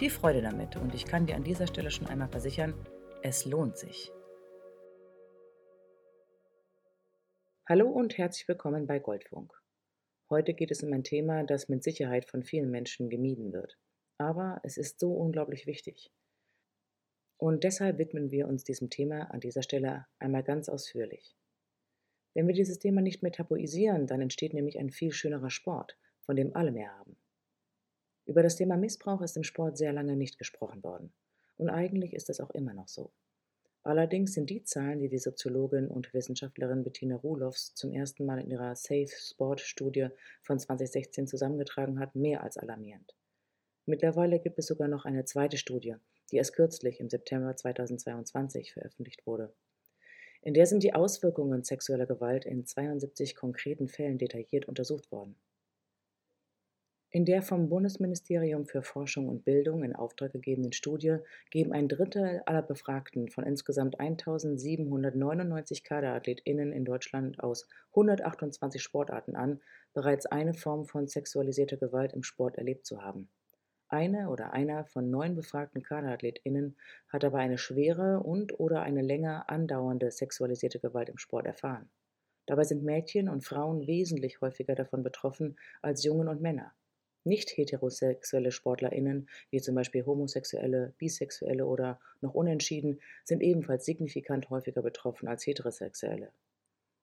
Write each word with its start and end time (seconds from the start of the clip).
Viel 0.00 0.08
Freude 0.08 0.40
damit 0.40 0.76
und 0.76 0.94
ich 0.94 1.04
kann 1.04 1.26
dir 1.26 1.36
an 1.36 1.44
dieser 1.44 1.66
Stelle 1.66 1.90
schon 1.90 2.06
einmal 2.06 2.30
versichern, 2.30 2.72
es 3.22 3.44
lohnt 3.44 3.76
sich. 3.76 4.10
Hallo 7.68 7.86
und 7.86 8.16
herzlich 8.16 8.48
willkommen 8.48 8.86
bei 8.86 8.98
Goldfunk. 8.98 9.52
Heute 10.30 10.54
geht 10.54 10.70
es 10.70 10.82
um 10.82 10.90
ein 10.94 11.04
Thema, 11.04 11.44
das 11.44 11.68
mit 11.68 11.84
Sicherheit 11.84 12.24
von 12.24 12.42
vielen 12.42 12.70
Menschen 12.70 13.10
gemieden 13.10 13.52
wird. 13.52 13.76
Aber 14.16 14.62
es 14.62 14.78
ist 14.78 14.98
so 15.00 15.12
unglaublich 15.12 15.66
wichtig. 15.66 16.10
Und 17.36 17.62
deshalb 17.62 17.98
widmen 17.98 18.30
wir 18.30 18.48
uns 18.48 18.64
diesem 18.64 18.88
Thema 18.88 19.30
an 19.30 19.40
dieser 19.40 19.62
Stelle 19.62 20.06
einmal 20.18 20.44
ganz 20.44 20.70
ausführlich. 20.70 21.36
Wenn 22.32 22.46
wir 22.46 22.54
dieses 22.54 22.78
Thema 22.78 23.02
nicht 23.02 23.22
mehr 23.22 23.32
tabuisieren, 23.32 24.06
dann 24.06 24.22
entsteht 24.22 24.54
nämlich 24.54 24.78
ein 24.78 24.88
viel 24.88 25.12
schönerer 25.12 25.50
Sport, 25.50 25.98
von 26.22 26.36
dem 26.36 26.56
alle 26.56 26.72
mehr 26.72 26.90
haben. 26.96 27.18
Über 28.26 28.42
das 28.42 28.56
Thema 28.56 28.76
Missbrauch 28.76 29.22
ist 29.22 29.36
im 29.36 29.42
Sport 29.42 29.78
sehr 29.78 29.92
lange 29.92 30.16
nicht 30.16 30.38
gesprochen 30.38 30.82
worden. 30.84 31.12
Und 31.56 31.68
eigentlich 31.68 32.14
ist 32.14 32.30
es 32.30 32.40
auch 32.40 32.50
immer 32.50 32.74
noch 32.74 32.88
so. 32.88 33.10
Allerdings 33.82 34.34
sind 34.34 34.50
die 34.50 34.62
Zahlen, 34.62 34.98
die 34.98 35.08
die 35.08 35.18
Soziologin 35.18 35.88
und 35.88 36.12
Wissenschaftlerin 36.12 36.84
Bettina 36.84 37.16
Ruloffs 37.16 37.74
zum 37.74 37.92
ersten 37.92 38.26
Mal 38.26 38.38
in 38.40 38.50
ihrer 38.50 38.76
Safe 38.76 39.08
Sport 39.08 39.60
Studie 39.60 40.08
von 40.42 40.58
2016 40.58 41.26
zusammengetragen 41.26 41.98
hat, 41.98 42.14
mehr 42.14 42.42
als 42.42 42.58
alarmierend. 42.58 43.14
Mittlerweile 43.86 44.38
gibt 44.38 44.58
es 44.58 44.66
sogar 44.66 44.88
noch 44.88 45.06
eine 45.06 45.24
zweite 45.24 45.56
Studie, 45.56 45.96
die 46.30 46.36
erst 46.36 46.54
kürzlich 46.54 47.00
im 47.00 47.08
September 47.08 47.56
2022 47.56 48.74
veröffentlicht 48.74 49.26
wurde. 49.26 49.52
In 50.42 50.54
der 50.54 50.66
sind 50.66 50.82
die 50.82 50.94
Auswirkungen 50.94 51.64
sexueller 51.64 52.06
Gewalt 52.06 52.44
in 52.44 52.66
72 52.66 53.34
konkreten 53.34 53.88
Fällen 53.88 54.18
detailliert 54.18 54.68
untersucht 54.68 55.10
worden. 55.10 55.36
In 57.12 57.24
der 57.24 57.42
vom 57.42 57.68
Bundesministerium 57.68 58.66
für 58.66 58.82
Forschung 58.82 59.28
und 59.28 59.44
Bildung 59.44 59.82
in 59.82 59.96
Auftrag 59.96 60.30
gegebenen 60.30 60.72
Studie 60.72 61.16
geben 61.50 61.72
ein 61.72 61.88
Drittel 61.88 62.40
aller 62.46 62.62
Befragten 62.62 63.28
von 63.28 63.44
insgesamt 63.44 63.98
1799 63.98 65.82
KaderathletInnen 65.82 66.72
in 66.72 66.84
Deutschland 66.84 67.42
aus 67.42 67.66
128 67.96 68.80
Sportarten 68.80 69.34
an, 69.34 69.60
bereits 69.92 70.26
eine 70.26 70.54
Form 70.54 70.84
von 70.84 71.08
sexualisierter 71.08 71.78
Gewalt 71.78 72.12
im 72.12 72.22
Sport 72.22 72.58
erlebt 72.58 72.86
zu 72.86 73.02
haben. 73.02 73.28
Eine 73.88 74.28
oder 74.28 74.52
einer 74.52 74.84
von 74.84 75.10
neun 75.10 75.34
befragten 75.34 75.82
KaderathletInnen 75.82 76.76
hat 77.08 77.24
aber 77.24 77.38
eine 77.38 77.58
schwere 77.58 78.20
und/oder 78.20 78.82
eine 78.82 79.02
länger 79.02 79.50
andauernde 79.50 80.12
sexualisierte 80.12 80.78
Gewalt 80.78 81.08
im 81.08 81.18
Sport 81.18 81.46
erfahren. 81.46 81.90
Dabei 82.46 82.62
sind 82.62 82.84
Mädchen 82.84 83.28
und 83.28 83.44
Frauen 83.44 83.88
wesentlich 83.88 84.40
häufiger 84.40 84.76
davon 84.76 85.02
betroffen 85.02 85.58
als 85.82 86.04
Jungen 86.04 86.28
und 86.28 86.40
Männer. 86.40 86.72
Nicht 87.24 87.56
heterosexuelle 87.56 88.50
SportlerInnen, 88.50 89.28
wie 89.50 89.60
zum 89.60 89.74
Beispiel 89.74 90.06
Homosexuelle, 90.06 90.94
Bisexuelle 90.98 91.66
oder 91.66 92.00
noch 92.20 92.34
Unentschieden, 92.34 93.00
sind 93.24 93.42
ebenfalls 93.42 93.84
signifikant 93.84 94.48
häufiger 94.48 94.82
betroffen 94.82 95.28
als 95.28 95.46
Heterosexuelle. 95.46 96.32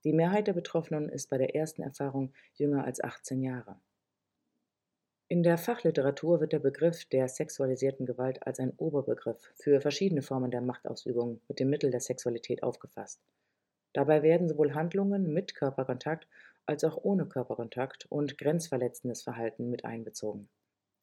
Die 0.03 0.13
Mehrheit 0.13 0.47
der 0.47 0.53
Betroffenen 0.53 1.09
ist 1.09 1.29
bei 1.29 1.37
der 1.37 1.55
ersten 1.55 1.83
Erfahrung 1.83 2.33
jünger 2.55 2.85
als 2.85 3.03
18 3.03 3.41
Jahre. 3.41 3.79
In 5.29 5.43
der 5.43 5.57
Fachliteratur 5.57 6.39
wird 6.39 6.53
der 6.53 6.59
Begriff 6.59 7.03
der 7.05 7.27
sexualisierten 7.27 8.05
Gewalt 8.05 8.47
als 8.47 8.59
ein 8.59 8.71
Oberbegriff 8.77 9.51
für 9.55 9.81
verschiedene 9.81 10.21
Formen 10.21 10.51
der 10.51 10.61
Machtausübung 10.61 11.41
mit 11.49 11.59
dem 11.59 11.69
Mittel 11.69 11.91
der 11.91 11.99
Sexualität 11.99 12.63
aufgefasst. 12.63 13.19
Dabei 13.91 14.23
werden 14.23 14.47
sowohl 14.47 14.73
Handlungen 14.73 15.33
mit 15.33 15.53
Körperkontakt 15.53 16.27
als 16.67 16.83
auch 16.83 16.97
ohne 16.97 17.25
Körperkontakt 17.25 18.05
und 18.09 18.37
grenzverletzendes 18.37 19.23
Verhalten 19.23 19.69
mit 19.69 19.85
einbezogen. 19.85 20.49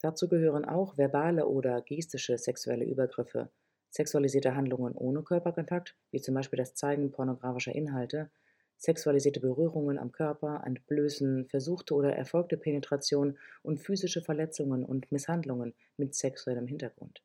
Dazu 0.00 0.28
gehören 0.28 0.64
auch 0.64 0.98
verbale 0.98 1.46
oder 1.46 1.80
gestische 1.80 2.36
sexuelle 2.38 2.84
Übergriffe, 2.84 3.50
sexualisierte 3.90 4.54
Handlungen 4.54 4.94
ohne 4.94 5.22
Körperkontakt, 5.22 5.96
wie 6.10 6.20
zum 6.20 6.34
Beispiel 6.34 6.58
das 6.58 6.74
Zeigen 6.74 7.10
pornografischer 7.10 7.74
Inhalte, 7.74 8.30
sexualisierte 8.76 9.40
Berührungen 9.40 9.98
am 9.98 10.12
Körper, 10.12 10.62
Entblößen, 10.66 11.46
versuchte 11.46 11.94
oder 11.94 12.14
erfolgte 12.14 12.56
Penetration 12.56 13.38
und 13.62 13.78
physische 13.78 14.20
Verletzungen 14.20 14.84
und 14.84 15.10
Misshandlungen 15.10 15.74
mit 15.96 16.14
sexuellem 16.14 16.66
Hintergrund. 16.66 17.22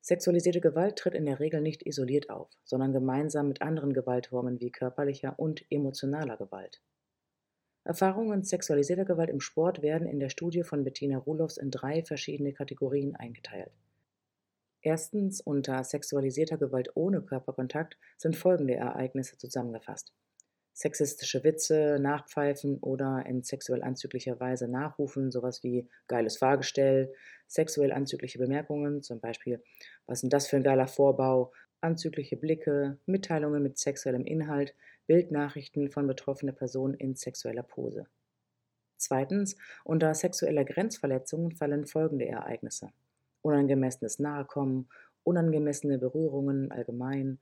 Sexualisierte 0.00 0.60
Gewalt 0.60 0.96
tritt 0.96 1.14
in 1.14 1.26
der 1.26 1.38
Regel 1.38 1.60
nicht 1.60 1.86
isoliert 1.86 2.30
auf, 2.30 2.48
sondern 2.64 2.92
gemeinsam 2.92 3.48
mit 3.48 3.62
anderen 3.62 3.92
Gewaltformen 3.92 4.60
wie 4.60 4.70
körperlicher 4.70 5.38
und 5.38 5.64
emotionaler 5.70 6.36
Gewalt. 6.36 6.80
Erfahrungen 7.84 8.42
sexualisierter 8.42 9.04
Gewalt 9.04 9.30
im 9.30 9.40
Sport 9.40 9.82
werden 9.82 10.06
in 10.06 10.20
der 10.20 10.28
Studie 10.28 10.62
von 10.62 10.84
Bettina 10.84 11.18
Ruloffs 11.18 11.56
in 11.56 11.70
drei 11.70 12.02
verschiedene 12.02 12.52
Kategorien 12.52 13.16
eingeteilt. 13.16 13.70
Erstens 14.80 15.40
unter 15.40 15.82
sexualisierter 15.82 16.56
Gewalt 16.56 16.90
ohne 16.94 17.22
Körperkontakt 17.22 17.96
sind 18.16 18.36
folgende 18.36 18.74
Ereignisse 18.74 19.36
zusammengefasst. 19.36 20.12
Sexistische 20.72 21.42
Witze, 21.42 21.98
Nachpfeifen 22.00 22.78
oder 22.78 23.24
in 23.26 23.42
sexuell 23.42 23.82
anzüglicher 23.82 24.38
Weise 24.38 24.68
nachrufen, 24.68 25.32
sowas 25.32 25.64
wie 25.64 25.88
geiles 26.06 26.36
Fahrgestell, 26.36 27.12
sexuell 27.48 27.90
anzügliche 27.90 28.38
Bemerkungen, 28.38 29.02
zum 29.02 29.18
Beispiel, 29.18 29.60
was 30.06 30.18
ist 30.18 30.22
denn 30.22 30.30
das 30.30 30.46
für 30.46 30.56
ein 30.56 30.62
geiler 30.62 30.86
Vorbau, 30.86 31.52
anzügliche 31.80 32.36
Blicke, 32.36 32.98
Mitteilungen 33.06 33.62
mit 33.62 33.78
sexuellem 33.78 34.24
Inhalt, 34.24 34.74
Bildnachrichten 35.08 35.90
von 35.90 36.06
betroffener 36.06 36.52
Person 36.52 36.92
in 36.94 37.16
sexueller 37.16 37.62
Pose. 37.62 38.06
Zweitens, 38.98 39.56
unter 39.84 40.12
sexueller 40.14 40.64
Grenzverletzung 40.64 41.50
fallen 41.52 41.86
folgende 41.86 42.26
Ereignisse. 42.26 42.92
Unangemessenes 43.40 44.18
Nahekommen, 44.18 44.90
unangemessene 45.24 45.98
Berührungen 45.98 46.70
allgemein, 46.70 47.40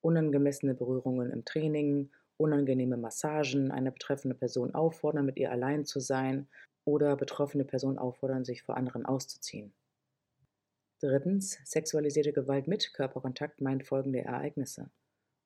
unangemessene 0.00 0.74
Berührungen 0.74 1.32
im 1.32 1.44
Training, 1.44 2.10
unangenehme 2.36 2.96
Massagen, 2.96 3.72
eine 3.72 3.90
betreffende 3.90 4.36
Person 4.36 4.74
auffordern, 4.74 5.26
mit 5.26 5.38
ihr 5.38 5.50
allein 5.50 5.84
zu 5.84 5.98
sein 5.98 6.48
oder 6.84 7.16
betroffene 7.16 7.64
Person 7.64 7.98
auffordern, 7.98 8.44
sich 8.44 8.62
vor 8.62 8.76
anderen 8.76 9.06
auszuziehen. 9.06 9.74
Drittens, 11.00 11.58
sexualisierte 11.64 12.32
Gewalt 12.32 12.68
mit 12.68 12.92
Körperkontakt 12.92 13.60
meint 13.60 13.84
folgende 13.84 14.20
Ereignisse. 14.20 14.90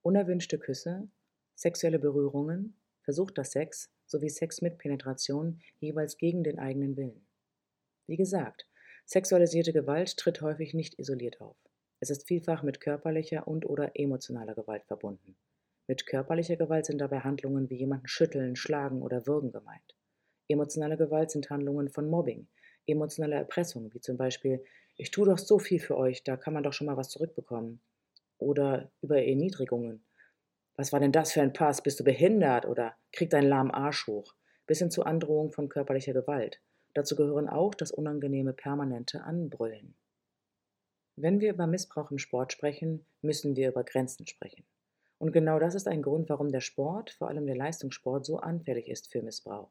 Unerwünschte 0.03 0.59
Küsse, 0.59 1.09
Sexuelle 1.55 1.99
Berührungen, 1.99 2.77
versuchter 3.03 3.45
Sex 3.45 3.91
sowie 4.07 4.31
Sex 4.31 4.63
mit 4.63 4.79
Penetration 4.79 5.61
jeweils 5.81 6.19
gegen 6.19 6.45
den 6.45 6.59
eigenen 6.59 6.97
Willen. 6.97 7.27
Wie 8.07 8.17
gesagt, 8.17 8.67
sexualisierte 9.07 9.73
Gewalt 9.73 10.17
tritt 10.17 10.43
häufig 10.43 10.75
nicht 10.75 10.99
isoliert 10.99 11.41
auf. 11.41 11.57
Es 12.01 12.11
ist 12.11 12.27
vielfach 12.27 12.63
mit 12.63 12.81
körperlicher 12.81 13.47
und/oder 13.47 13.93
emotionaler 13.95 14.55
Gewalt 14.55 14.85
verbunden. 14.85 15.37
Mit 15.87 16.07
körperlicher 16.07 16.57
Gewalt 16.57 16.87
sind 16.87 16.99
dabei 16.99 17.21
Handlungen 17.21 17.71
wie 17.71 17.77
jemanden 17.77 18.09
schütteln, 18.09 18.57
schlagen 18.57 19.03
oder 19.03 19.27
würgen 19.27 19.53
gemeint. 19.53 19.97
Emotionale 20.49 20.97
Gewalt 20.97 21.31
sind 21.31 21.49
Handlungen 21.51 21.89
von 21.89 22.09
Mobbing, 22.09 22.49
emotionale 22.87 23.37
Erpressung, 23.37 23.93
wie 23.95 24.01
zum 24.01 24.17
Beispiel 24.17 24.65
Ich 24.97 25.11
tue 25.11 25.27
doch 25.27 25.39
so 25.39 25.59
viel 25.59 25.81
für 25.81 25.97
euch, 25.97 26.25
da 26.25 26.37
kann 26.37 26.55
man 26.55 26.63
doch 26.63 26.73
schon 26.73 26.87
mal 26.87 26.97
was 26.97 27.09
zurückbekommen. 27.09 27.81
Oder 28.39 28.91
über 29.01 29.23
Erniedrigungen, 29.23 30.05
was 30.83 30.93
war 30.93 30.99
denn 30.99 31.13
das 31.13 31.31
für 31.31 31.41
ein 31.41 31.53
Pass? 31.53 31.81
Bist 31.81 32.01
du 32.01 32.05
behindert? 32.05 32.67
Oder 32.67 32.97
krieg 33.13 33.31
deinen 33.31 33.49
lahmen 33.49 33.71
Arsch 33.71 34.09
hoch? 34.09 34.35
Bis 34.67 34.81
hin 34.81 34.91
zu 34.91 35.05
Androhung 35.05 35.53
von 35.53 35.69
körperlicher 35.69 36.13
Gewalt. 36.13 36.61
Dazu 36.93 37.15
gehören 37.15 37.49
auch 37.49 37.77
das 37.77 37.93
unangenehme 37.93 38.53
permanente 38.53 39.23
Anbrüllen. 39.23 39.95
Wenn 41.15 41.39
wir 41.39 41.51
über 41.51 41.69
Missbrauch 41.69 42.11
im 42.11 42.19
Sport 42.19 42.53
sprechen, 42.53 43.07
müssen 43.21 43.55
wir 43.55 43.69
über 43.69 43.85
Grenzen 43.85 44.27
sprechen. 44.27 44.65
Und 45.19 45.31
genau 45.31 45.61
das 45.61 45.77
ist 45.77 45.87
ein 45.87 46.03
Grund, 46.03 46.29
warum 46.29 46.51
der 46.51 46.61
Sport, 46.61 47.13
vor 47.13 47.29
allem 47.29 47.47
der 47.47 47.55
Leistungssport, 47.55 48.27
so 48.27 48.39
anfällig 48.39 48.89
ist 48.89 49.13
für 49.13 49.23
Missbrauch. 49.23 49.71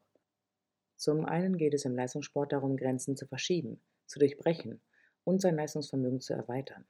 Zum 0.96 1.26
einen 1.26 1.58
geht 1.58 1.74
es 1.74 1.84
im 1.84 1.94
Leistungssport 1.94 2.54
darum, 2.54 2.78
Grenzen 2.78 3.18
zu 3.18 3.26
verschieben, 3.26 3.82
zu 4.06 4.18
durchbrechen 4.18 4.80
und 5.24 5.42
sein 5.42 5.56
Leistungsvermögen 5.56 6.22
zu 6.22 6.32
erweitern. 6.32 6.86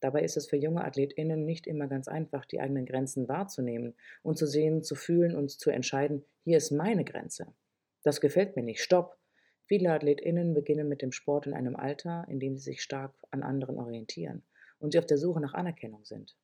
Dabei 0.00 0.22
ist 0.22 0.36
es 0.36 0.46
für 0.46 0.56
junge 0.56 0.84
AthletInnen 0.84 1.44
nicht 1.44 1.66
immer 1.66 1.86
ganz 1.86 2.08
einfach, 2.08 2.46
die 2.46 2.60
eigenen 2.60 2.86
Grenzen 2.86 3.28
wahrzunehmen 3.28 3.94
und 4.22 4.38
zu 4.38 4.46
sehen, 4.46 4.82
zu 4.82 4.94
fühlen 4.94 5.36
und 5.36 5.50
zu 5.50 5.70
entscheiden, 5.70 6.24
hier 6.42 6.56
ist 6.56 6.70
meine 6.70 7.04
Grenze. 7.04 7.46
Das 8.02 8.20
gefällt 8.20 8.56
mir 8.56 8.62
nicht, 8.62 8.82
stopp. 8.82 9.18
Viele 9.66 9.92
AthletInnen 9.92 10.54
beginnen 10.54 10.88
mit 10.88 11.02
dem 11.02 11.12
Sport 11.12 11.46
in 11.46 11.54
einem 11.54 11.76
Alter, 11.76 12.24
in 12.28 12.40
dem 12.40 12.56
sie 12.56 12.64
sich 12.64 12.82
stark 12.82 13.14
an 13.30 13.42
anderen 13.42 13.78
orientieren 13.78 14.42
und 14.78 14.92
sie 14.92 14.98
auf 14.98 15.06
der 15.06 15.18
Suche 15.18 15.40
nach 15.40 15.54
Anerkennung 15.54 16.04
sind. 16.04 16.34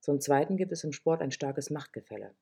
Zum 0.00 0.20
Zweiten 0.20 0.56
gibt 0.56 0.72
es 0.72 0.84
im 0.84 0.92
Sport 0.92 1.22
ein 1.22 1.32
starkes 1.32 1.70
Machtgefälle. 1.70 2.34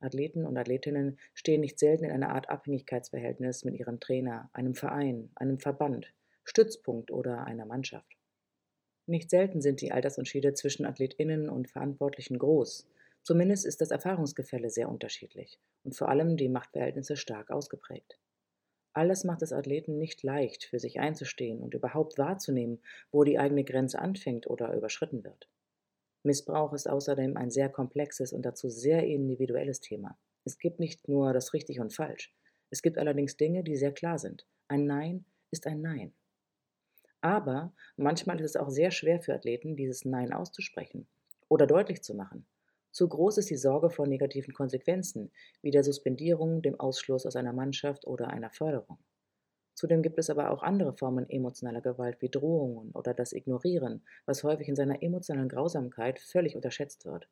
Athleten 0.00 0.46
und 0.46 0.56
Athletinnen 0.56 1.18
stehen 1.34 1.60
nicht 1.60 1.78
selten 1.78 2.04
in 2.04 2.10
einer 2.12 2.30
Art 2.30 2.48
Abhängigkeitsverhältnis 2.48 3.64
mit 3.64 3.74
ihrem 3.74 4.00
Trainer, 4.00 4.50
einem 4.52 4.74
Verein, 4.74 5.30
einem 5.34 5.58
Verband, 5.58 6.12
Stützpunkt 6.44 7.10
oder 7.10 7.44
einer 7.44 7.66
Mannschaft. 7.66 8.16
Nicht 9.06 9.28
selten 9.28 9.60
sind 9.60 9.80
die 9.80 9.92
Altersunterschiede 9.92 10.54
zwischen 10.54 10.86
AthletInnen 10.86 11.50
und 11.50 11.68
Verantwortlichen 11.68 12.38
groß. 12.38 12.88
Zumindest 13.22 13.66
ist 13.66 13.80
das 13.80 13.90
Erfahrungsgefälle 13.90 14.70
sehr 14.70 14.88
unterschiedlich 14.88 15.58
und 15.82 15.94
vor 15.94 16.08
allem 16.08 16.36
die 16.36 16.48
Machtverhältnisse 16.48 17.16
stark 17.16 17.50
ausgeprägt. 17.50 18.18
Alles 18.94 19.24
macht 19.24 19.42
es 19.42 19.52
Athleten 19.52 19.98
nicht 19.98 20.22
leicht, 20.22 20.64
für 20.64 20.78
sich 20.78 21.00
einzustehen 21.00 21.60
und 21.60 21.74
überhaupt 21.74 22.16
wahrzunehmen, 22.16 22.80
wo 23.10 23.24
die 23.24 23.38
eigene 23.38 23.64
Grenze 23.64 23.98
anfängt 23.98 24.46
oder 24.46 24.72
überschritten 24.72 25.24
wird. 25.24 25.48
Missbrauch 26.22 26.72
ist 26.72 26.88
außerdem 26.88 27.36
ein 27.36 27.50
sehr 27.50 27.68
komplexes 27.68 28.32
und 28.32 28.42
dazu 28.42 28.68
sehr 28.70 29.04
individuelles 29.04 29.80
Thema. 29.80 30.16
Es 30.44 30.58
gibt 30.58 30.78
nicht 30.80 31.08
nur 31.08 31.32
das 31.32 31.52
richtig 31.52 31.80
und 31.80 31.92
falsch. 31.92 32.32
Es 32.70 32.82
gibt 32.82 32.96
allerdings 32.98 33.36
Dinge, 33.36 33.64
die 33.64 33.76
sehr 33.76 33.92
klar 33.92 34.18
sind. 34.18 34.46
Ein 34.68 34.86
Nein 34.86 35.24
ist 35.50 35.66
ein 35.66 35.80
Nein. 35.80 36.14
Aber 37.24 37.72
manchmal 37.96 38.38
ist 38.38 38.50
es 38.50 38.56
auch 38.56 38.68
sehr 38.68 38.90
schwer 38.90 39.18
für 39.18 39.32
Athleten, 39.32 39.76
dieses 39.76 40.04
Nein 40.04 40.34
auszusprechen 40.34 41.08
oder 41.48 41.66
deutlich 41.66 42.02
zu 42.02 42.14
machen. 42.14 42.46
Zu 42.92 43.08
groß 43.08 43.38
ist 43.38 43.48
die 43.48 43.56
Sorge 43.56 43.88
vor 43.88 44.06
negativen 44.06 44.52
Konsequenzen, 44.52 45.32
wie 45.62 45.70
der 45.70 45.84
Suspendierung, 45.84 46.60
dem 46.60 46.78
Ausschluss 46.78 47.24
aus 47.24 47.34
einer 47.34 47.54
Mannschaft 47.54 48.06
oder 48.06 48.28
einer 48.28 48.50
Förderung. 48.50 48.98
Zudem 49.72 50.02
gibt 50.02 50.18
es 50.18 50.28
aber 50.28 50.50
auch 50.50 50.62
andere 50.62 50.92
Formen 50.92 51.26
emotionaler 51.30 51.80
Gewalt 51.80 52.20
wie 52.20 52.28
Drohungen 52.28 52.90
oder 52.90 53.14
das 53.14 53.32
Ignorieren, 53.32 54.04
was 54.26 54.44
häufig 54.44 54.68
in 54.68 54.76
seiner 54.76 55.02
emotionalen 55.02 55.48
Grausamkeit 55.48 56.18
völlig 56.18 56.56
unterschätzt 56.56 57.06
wird. 57.06 57.30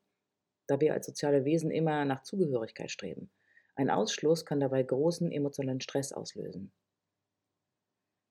Da 0.69 0.81
wir 0.81 0.95
als 0.95 1.05
soziale 1.05 1.45
Wesen 1.45 1.71
immer 1.71 2.07
nach 2.07 2.23
Zugehörigkeit 2.23 2.91
streben. 2.91 3.31
Ein 3.75 3.91
Ausschluss 3.91 4.47
kann 4.47 4.61
dabei 4.61 4.83
großen 4.85 5.31
emotionalen 5.31 5.83
Stress 5.83 6.15
auslösen. 6.15 6.73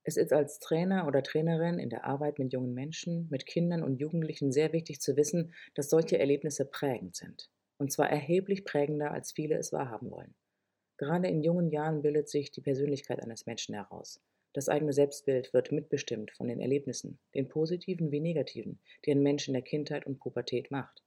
Es 0.04 0.18
ist 0.18 0.34
als 0.34 0.60
Trainer 0.60 1.08
oder 1.08 1.22
Trainerin 1.22 1.78
in 1.78 1.90
der 1.90 2.06
Arbeit 2.06 2.40
mit 2.40 2.54
jungen 2.54 2.74
Menschen, 2.74 3.28
mit 3.30 3.46
Kindern 3.46 3.84
und 3.84 3.98
Jugendlichen 3.98 4.52
sehr 4.52 4.74
wichtig 4.74 5.00
zu 5.00 5.16
wissen, 5.16 5.54
dass 5.76 5.92
solche 5.92 6.18
Erlebnisse 6.18 6.66
prägend 6.66 7.16
sind. 7.16 7.50
Und 7.78 7.92
zwar 7.92 8.10
erheblich 8.10 8.66
prägender, 8.66 9.12
als 9.12 9.32
viele 9.32 9.58
es 9.58 9.72
wahrhaben 9.72 10.10
wollen. 10.10 10.34
Gerade 10.98 11.28
in 11.28 11.44
jungen 11.44 11.70
Jahren 11.70 12.02
bildet 12.02 12.30
sich 12.30 12.52
die 12.52 12.62
Persönlichkeit 12.62 13.22
eines 13.22 13.46
Menschen 13.46 13.76
heraus. 13.76 14.22
Das 14.54 14.70
eigene 14.70 14.92
Selbstbild 14.92 15.54
wird 15.54 15.72
mitbestimmt 15.72 16.32
von 16.32 16.48
den 16.48 16.60
Erlebnissen, 16.60 17.20
den 17.34 17.48
positiven 17.48 18.12
wie 18.12 18.20
negativen, 18.20 18.80
die 19.06 19.12
ein 19.12 19.24
Mensch 19.24 19.48
in 19.48 19.54
der 19.54 19.64
Kindheit 19.64 20.06
und 20.06 20.20
Pubertät 20.20 20.72
macht. 20.72 21.04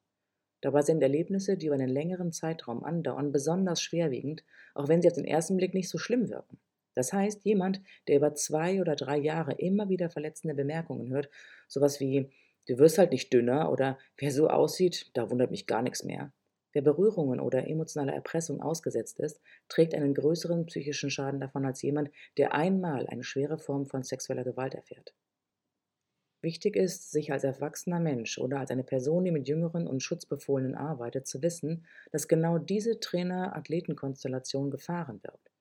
Dabei 0.63 0.83
sind 0.83 1.03
Erlebnisse, 1.03 1.59
die 1.59 1.67
über 1.67 1.75
einen 1.75 1.91
längeren 1.91 2.33
Zeitraum 2.33 2.85
andauern, 2.85 3.33
besonders 3.33 3.83
schwerwiegend, 3.83 4.45
auch 4.75 4.89
wenn 4.89 5.03
sie 5.03 5.09
auf 5.09 5.15
den 5.15 5.27
ersten 5.27 5.59
Blick 5.59 5.75
nicht 5.75 5.91
so 5.91 5.99
schlimm 5.99 6.31
wirken. 6.31 6.59
Das 6.95 7.13
heißt, 7.13 7.45
jemand, 7.45 7.81
der 8.09 8.17
über 8.17 8.35
zwei 8.35 8.81
oder 8.81 8.95
drei 8.95 9.19
Jahre 9.19 9.53
immer 9.53 9.89
wieder 9.89 10.11
verletzende 10.11 10.55
Bemerkungen 10.55 11.11
hört, 11.11 11.29
sowas 11.69 12.01
wie 12.01 12.31
du 12.67 12.79
wirst 12.79 12.99
halt 12.99 13.11
nicht 13.11 13.33
dünner 13.33 13.71
oder 13.71 13.99
wer 14.17 14.31
so 14.31 14.49
aussieht, 14.49 15.11
da 15.15 15.31
wundert 15.31 15.51
mich 15.51 15.67
gar 15.67 15.83
nichts 15.83 16.05
mehr. 16.05 16.33
Wer 16.73 16.83
Berührungen 16.83 17.39
oder 17.41 17.69
emotionaler 17.69 18.15
Erpressung 18.15 18.61
ausgesetzt 18.61 19.21
ist, 19.21 19.41
trägt 19.69 19.95
einen 19.95 20.15
größeren 20.15 20.67
psychischen 20.67 21.11
Schaden 21.11 21.41
davon 21.41 21.65
als 21.65 21.83
jemand, 21.83 22.11
der 22.37 22.55
einmal 22.55 23.07
eine 23.07 23.23
schwere 23.23 23.59
Form 23.59 23.87
von 23.87 24.03
sexueller 24.03 24.43
Gewalt 24.43 24.75
erfährt. 24.75 25.15
Wichtig 26.41 26.77
ist, 26.77 27.11
sich 27.11 27.33
als 27.33 27.45
erwachsener 27.45 28.01
Mensch 28.01 28.39
oder 28.39 28.59
als 28.59 28.71
eine 28.71 28.85
Person, 28.85 29.25
die 29.25 29.31
mit 29.31 29.49
Jüngeren 29.49 29.87
und 29.87 30.03
Schutzbefohlenen 30.03 30.75
arbeitet, 30.75 31.27
zu 31.27 31.43
wissen, 31.43 31.87
dass 32.13 32.29
genau 32.29 32.59
diese 32.59 33.01
Trainer-Athleten-Konstellation 33.01 34.71
gefahren 34.71 35.21
wird 35.23 35.54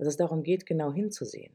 dass 0.00 0.08
es 0.08 0.16
darum 0.16 0.42
geht, 0.42 0.64
genau 0.64 0.92
hinzusehen, 0.92 1.54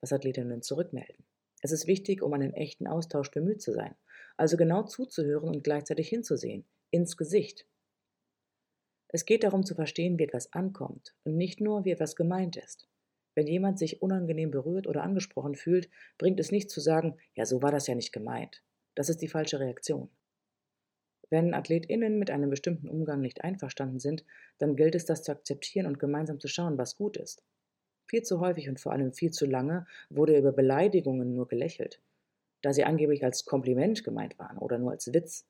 was 0.00 0.14
Athletinnen 0.14 0.62
zurückmelden. 0.62 1.26
Es 1.60 1.72
ist 1.72 1.86
wichtig, 1.86 2.22
um 2.22 2.32
einen 2.32 2.54
echten 2.54 2.86
Austausch 2.86 3.30
bemüht 3.30 3.60
zu 3.60 3.72
sein, 3.72 3.94
also 4.38 4.56
genau 4.56 4.82
zuzuhören 4.82 5.50
und 5.50 5.62
gleichzeitig 5.62 6.08
hinzusehen, 6.08 6.64
ins 6.90 7.18
Gesicht. 7.18 7.66
Es 9.08 9.26
geht 9.26 9.44
darum 9.44 9.62
zu 9.66 9.74
verstehen, 9.74 10.18
wie 10.18 10.24
etwas 10.24 10.54
ankommt 10.54 11.14
und 11.24 11.36
nicht 11.36 11.60
nur, 11.60 11.84
wie 11.84 11.90
etwas 11.90 12.16
gemeint 12.16 12.56
ist. 12.56 12.88
Wenn 13.34 13.46
jemand 13.46 13.78
sich 13.78 14.00
unangenehm 14.00 14.50
berührt 14.50 14.86
oder 14.86 15.02
angesprochen 15.02 15.54
fühlt, 15.54 15.90
bringt 16.16 16.40
es 16.40 16.50
nicht 16.50 16.70
zu 16.70 16.80
sagen, 16.80 17.18
ja, 17.34 17.44
so 17.44 17.60
war 17.60 17.72
das 17.72 17.86
ja 17.86 17.94
nicht 17.94 18.12
gemeint. 18.12 18.62
Das 18.94 19.10
ist 19.10 19.20
die 19.20 19.28
falsche 19.28 19.60
Reaktion. 19.60 20.08
Wenn 21.28 21.52
AthletInnen 21.52 22.18
mit 22.18 22.30
einem 22.30 22.48
bestimmten 22.48 22.88
Umgang 22.88 23.20
nicht 23.20 23.44
einverstanden 23.44 24.00
sind, 24.00 24.24
dann 24.58 24.76
gilt 24.76 24.94
es, 24.94 25.04
das 25.04 25.22
zu 25.22 25.32
akzeptieren 25.32 25.86
und 25.86 25.98
gemeinsam 25.98 26.40
zu 26.40 26.48
schauen, 26.48 26.76
was 26.78 26.96
gut 26.96 27.18
ist. 27.18 27.42
Viel 28.06 28.22
zu 28.22 28.40
häufig 28.40 28.68
und 28.68 28.80
vor 28.80 28.92
allem 28.92 29.12
viel 29.12 29.30
zu 29.30 29.46
lange 29.46 29.86
wurde 30.10 30.36
über 30.36 30.52
Beleidigungen 30.52 31.34
nur 31.34 31.48
gelächelt, 31.48 32.00
da 32.60 32.72
sie 32.72 32.84
angeblich 32.84 33.24
als 33.24 33.44
Kompliment 33.44 34.04
gemeint 34.04 34.38
waren 34.38 34.58
oder 34.58 34.78
nur 34.78 34.90
als 34.92 35.12
Witz. 35.12 35.46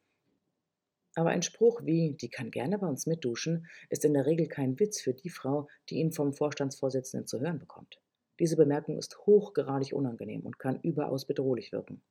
Aber 1.15 1.31
ein 1.31 1.43
Spruch 1.43 1.83
wie, 1.85 2.15
die 2.15 2.31
kann 2.31 2.51
gerne 2.51 2.79
bei 2.79 2.87
uns 2.87 3.07
mitduschen, 3.07 3.67
ist 3.91 4.05
in 4.05 4.15
der 4.15 4.27
Regel 4.27 4.49
kein 4.49 4.79
Witz 4.79 5.01
für 5.01 5.13
die 5.13 5.29
Frau, 5.29 5.69
die 5.91 5.97
ihn 5.97 6.13
vom 6.13 6.33
Vorstandsvorsitzenden 6.33 7.27
zu 7.27 7.41
hören 7.41 7.59
bekommt. 7.59 8.01
Diese 8.39 8.57
Bemerkung 8.57 8.99
ist 8.99 9.19
hochgradig 9.27 9.93
unangenehm 9.93 10.41
und 10.43 10.59
kann 10.59 10.81
überaus 10.81 11.27
bedrohlich 11.27 11.71
wirken. 11.73 12.03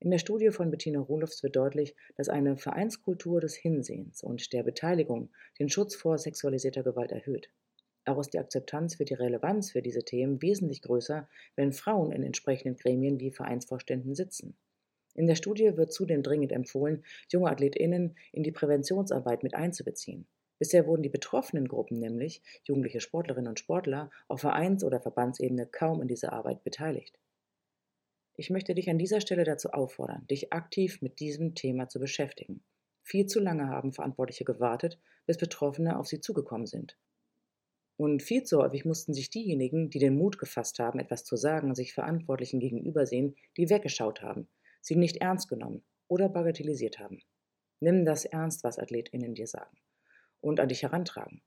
In 0.00 0.12
der 0.12 0.18
Studie 0.18 0.50
von 0.50 0.70
Bettina 0.70 1.00
Rohlofs 1.00 1.42
wird 1.42 1.56
deutlich, 1.56 1.96
dass 2.16 2.28
eine 2.28 2.56
Vereinskultur 2.56 3.40
des 3.40 3.56
Hinsehens 3.56 4.22
und 4.22 4.52
der 4.52 4.62
Beteiligung 4.62 5.30
den 5.58 5.68
Schutz 5.68 5.96
vor 5.96 6.18
sexualisierter 6.18 6.84
Gewalt 6.84 7.10
erhöht. 7.10 7.50
Auch 8.08 8.18
ist 8.20 8.32
die 8.32 8.38
Akzeptanz 8.38 8.94
für 8.94 9.04
die 9.04 9.12
Relevanz 9.12 9.72
für 9.72 9.82
diese 9.82 10.02
Themen 10.02 10.40
wesentlich 10.40 10.80
größer, 10.80 11.28
wenn 11.56 11.72
Frauen 11.72 12.10
in 12.10 12.22
entsprechenden 12.22 12.78
Gremien 12.78 13.20
wie 13.20 13.30
Vereinsvorständen 13.30 14.14
sitzen. 14.14 14.56
In 15.14 15.26
der 15.26 15.34
Studie 15.34 15.76
wird 15.76 15.92
zudem 15.92 16.22
dringend 16.22 16.52
empfohlen, 16.52 17.04
junge 17.28 17.50
AthletInnen 17.50 18.16
in 18.32 18.44
die 18.44 18.50
Präventionsarbeit 18.50 19.42
mit 19.42 19.54
einzubeziehen. 19.54 20.26
Bisher 20.58 20.86
wurden 20.86 21.02
die 21.02 21.10
betroffenen 21.10 21.68
Gruppen, 21.68 21.98
nämlich 21.98 22.40
jugendliche 22.64 23.02
Sportlerinnen 23.02 23.50
und 23.50 23.58
Sportler, 23.58 24.10
auf 24.26 24.40
Vereins- 24.40 24.84
oder 24.84 25.02
Verbandsebene 25.02 25.66
kaum 25.66 26.00
in 26.00 26.08
dieser 26.08 26.32
Arbeit 26.32 26.64
beteiligt. 26.64 27.18
Ich 28.36 28.48
möchte 28.48 28.74
dich 28.74 28.88
an 28.88 28.98
dieser 28.98 29.20
Stelle 29.20 29.44
dazu 29.44 29.68
auffordern, 29.72 30.26
dich 30.28 30.50
aktiv 30.54 31.02
mit 31.02 31.20
diesem 31.20 31.54
Thema 31.54 31.90
zu 31.90 32.00
beschäftigen. 32.00 32.62
Viel 33.02 33.26
zu 33.26 33.38
lange 33.38 33.68
haben 33.68 33.92
Verantwortliche 33.92 34.44
gewartet, 34.44 34.98
bis 35.26 35.36
Betroffene 35.36 35.98
auf 35.98 36.06
sie 36.06 36.20
zugekommen 36.20 36.66
sind. 36.66 36.96
Und 37.98 38.22
viel 38.22 38.44
zu 38.44 38.62
häufig 38.62 38.84
mussten 38.84 39.12
sich 39.12 39.28
diejenigen, 39.28 39.90
die 39.90 39.98
den 39.98 40.16
Mut 40.16 40.38
gefasst 40.38 40.78
haben, 40.78 41.00
etwas 41.00 41.24
zu 41.24 41.34
sagen, 41.34 41.74
sich 41.74 41.92
Verantwortlichen 41.92 42.60
gegenübersehen, 42.60 43.34
die 43.56 43.68
weggeschaut 43.70 44.22
haben, 44.22 44.48
sie 44.80 44.94
nicht 44.94 45.16
ernst 45.16 45.48
genommen 45.48 45.82
oder 46.06 46.28
bagatellisiert 46.28 47.00
haben. 47.00 47.20
Nimm 47.80 48.04
das 48.04 48.24
ernst, 48.24 48.62
was 48.62 48.78
AthletInnen 48.78 49.34
dir 49.34 49.48
sagen 49.48 49.76
und 50.40 50.60
an 50.60 50.68
dich 50.68 50.84
herantragen. 50.84 51.42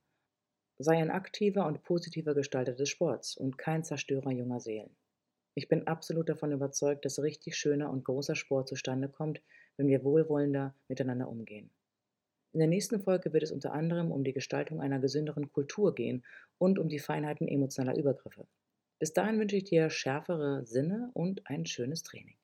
Sei 0.77 0.97
ein 0.97 1.09
aktiver 1.09 1.65
und 1.67 1.83
positiver 1.83 2.35
Gestalter 2.35 2.73
des 2.73 2.89
Sports 2.89 3.37
und 3.37 3.57
kein 3.57 3.85
Zerstörer 3.85 4.31
junger 4.31 4.59
Seelen. 4.59 4.97
Ich 5.53 5.69
bin 5.69 5.87
absolut 5.87 6.27
davon 6.27 6.51
überzeugt, 6.51 7.05
dass 7.05 7.23
richtig 7.23 7.55
schöner 7.55 7.89
und 7.89 8.03
großer 8.03 8.35
Sport 8.35 8.67
zustande 8.67 9.07
kommt, 9.07 9.41
wenn 9.77 9.87
wir 9.87 10.03
wohlwollender 10.03 10.75
miteinander 10.89 11.29
umgehen. 11.29 11.71
In 12.53 12.59
der 12.59 12.67
nächsten 12.67 13.01
Folge 13.01 13.31
wird 13.31 13.43
es 13.43 13.51
unter 13.51 13.73
anderem 13.73 14.11
um 14.11 14.23
die 14.23 14.33
Gestaltung 14.33 14.81
einer 14.81 14.99
gesünderen 14.99 15.51
Kultur 15.51 15.95
gehen 15.95 16.23
und 16.57 16.79
um 16.79 16.89
die 16.89 16.99
Feinheiten 16.99 17.47
emotionaler 17.47 17.97
Übergriffe. 17.97 18.45
Bis 18.99 19.13
dahin 19.13 19.39
wünsche 19.39 19.55
ich 19.55 19.63
dir 19.63 19.89
schärfere 19.89 20.65
Sinne 20.65 21.09
und 21.13 21.47
ein 21.47 21.65
schönes 21.65 22.03
Training. 22.03 22.35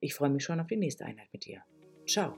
Ich 0.00 0.14
freue 0.14 0.30
mich 0.30 0.44
schon 0.44 0.60
auf 0.60 0.66
die 0.66 0.76
nächste 0.76 1.04
Einheit 1.04 1.28
mit 1.32 1.46
dir. 1.46 1.62
Ciao! 2.06 2.36